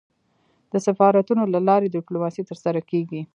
د 0.71 0.73
سفارتونو 0.87 1.43
له 1.53 1.59
لاري 1.67 1.87
ډيپلوماسي 1.95 2.41
ترسره 2.49 2.81
کېږي. 2.89 3.21